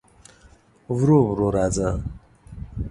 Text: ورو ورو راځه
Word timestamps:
ورو 0.97 1.19
ورو 1.29 1.47
راځه 1.55 1.89